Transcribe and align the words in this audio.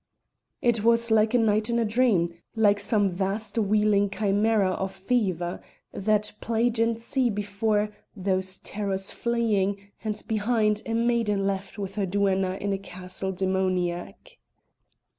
It 0.63 0.83
was 0.83 1.11
like 1.11 1.35
a 1.35 1.37
night 1.37 1.69
in 1.69 1.77
a 1.77 1.85
dream, 1.85 2.33
like 2.55 2.79
some 2.79 3.11
vast 3.11 3.59
wheeling 3.59 4.09
chimera 4.09 4.71
of 4.71 4.91
fever 4.95 5.61
that 5.91 6.31
plangent 6.41 6.99
sea 6.99 7.29
before, 7.29 7.91
those 8.17 8.57
terrors 8.57 9.11
fleeing, 9.11 9.79
and 10.03 10.19
behind, 10.27 10.81
a 10.87 10.95
maiden 10.95 11.45
left 11.45 11.77
with 11.77 11.97
her 11.97 12.07
duenna 12.07 12.57
in 12.59 12.73
a 12.73 12.79
castle 12.79 13.31
demoniac. 13.31 14.39